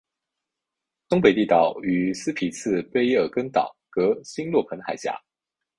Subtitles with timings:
[1.07, 5.13] 东北地岛与斯匹次卑尔根岛隔欣洛彭海峡。